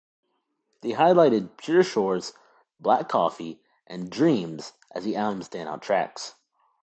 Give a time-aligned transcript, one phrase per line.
[0.81, 2.33] They highlighted "Pure Shores",
[2.79, 6.33] "Black Coffee" and "Dreams" as the album's standout tracks.